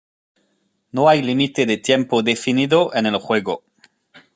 No 0.91 1.09
hay 1.09 1.21
límite 1.21 1.67
de 1.67 1.77
tiempo 1.77 2.23
definido 2.23 2.91
en 2.95 3.05
el 3.05 3.17
juego. 3.17 3.63